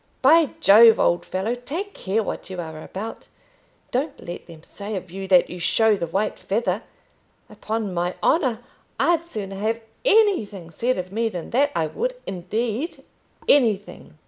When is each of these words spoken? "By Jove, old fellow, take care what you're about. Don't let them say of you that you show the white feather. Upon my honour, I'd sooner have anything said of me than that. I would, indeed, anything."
"By 0.23 0.49
Jove, 0.61 0.99
old 0.99 1.23
fellow, 1.27 1.53
take 1.53 1.93
care 1.93 2.23
what 2.23 2.49
you're 2.49 2.81
about. 2.81 3.27
Don't 3.91 4.19
let 4.19 4.47
them 4.47 4.63
say 4.63 4.95
of 4.95 5.11
you 5.11 5.27
that 5.27 5.51
you 5.51 5.59
show 5.59 5.95
the 5.95 6.07
white 6.07 6.39
feather. 6.39 6.81
Upon 7.51 7.93
my 7.93 8.15
honour, 8.23 8.61
I'd 8.99 9.27
sooner 9.27 9.57
have 9.57 9.79
anything 10.03 10.71
said 10.71 10.97
of 10.97 11.11
me 11.11 11.29
than 11.29 11.51
that. 11.51 11.71
I 11.75 11.85
would, 11.85 12.15
indeed, 12.25 13.03
anything." 13.47 14.17